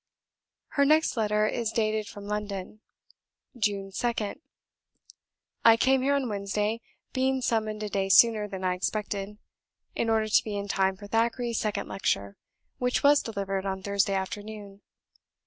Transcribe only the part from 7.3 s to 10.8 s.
summoned a day sooner than I expected, in order to be in